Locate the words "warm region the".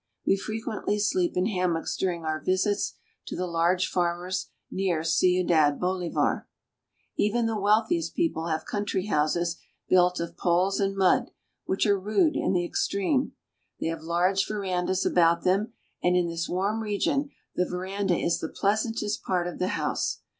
16.49-17.69